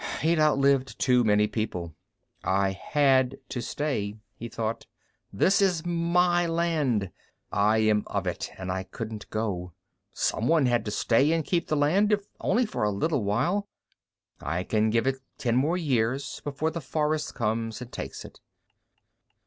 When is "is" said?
5.61-5.85